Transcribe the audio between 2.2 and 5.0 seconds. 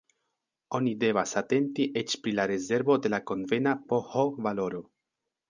pri la rezervo de la konvena pH-valoro.